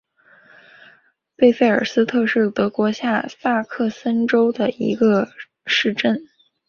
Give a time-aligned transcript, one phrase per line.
[1.37, 5.29] 贝费尔斯特是德国下萨克森州的一个
[5.67, 6.23] 市镇。